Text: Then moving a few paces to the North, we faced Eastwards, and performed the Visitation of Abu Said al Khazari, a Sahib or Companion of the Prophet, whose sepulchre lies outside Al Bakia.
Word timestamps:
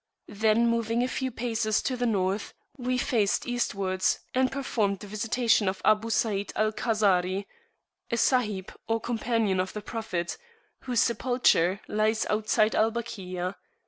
Then 0.27 0.65
moving 0.67 1.03
a 1.03 1.07
few 1.07 1.29
paces 1.29 1.79
to 1.83 1.95
the 1.95 2.07
North, 2.07 2.55
we 2.75 2.97
faced 2.97 3.47
Eastwards, 3.47 4.21
and 4.33 4.51
performed 4.51 4.97
the 4.97 5.05
Visitation 5.05 5.67
of 5.69 5.79
Abu 5.85 6.09
Said 6.09 6.51
al 6.55 6.71
Khazari, 6.71 7.45
a 8.09 8.17
Sahib 8.17 8.71
or 8.87 8.99
Companion 8.99 9.59
of 9.59 9.73
the 9.73 9.81
Prophet, 9.81 10.39
whose 10.85 11.03
sepulchre 11.03 11.81
lies 11.87 12.25
outside 12.31 12.73
Al 12.73 12.89
Bakia. 12.91 13.53